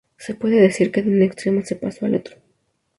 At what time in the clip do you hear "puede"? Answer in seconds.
0.33-0.59